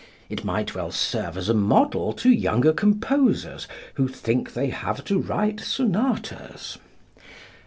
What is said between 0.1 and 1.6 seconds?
It might well serve as a